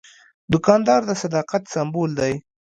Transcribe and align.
دوکاندار 0.51 1.01
د 1.09 1.11
صداقت 1.23 1.63
سمبول 1.73 2.11
دی. 2.19 2.33